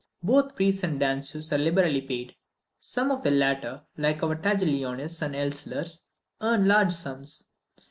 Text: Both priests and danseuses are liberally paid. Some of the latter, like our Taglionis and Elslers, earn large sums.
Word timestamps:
Both 0.23 0.55
priests 0.55 0.81
and 0.83 0.99
danseuses 0.99 1.53
are 1.53 1.59
liberally 1.59 2.01
paid. 2.01 2.33
Some 2.79 3.11
of 3.11 3.21
the 3.21 3.29
latter, 3.29 3.83
like 3.97 4.23
our 4.23 4.35
Taglionis 4.35 5.21
and 5.21 5.35
Elslers, 5.35 6.01
earn 6.41 6.67
large 6.67 6.91
sums. 6.91 7.43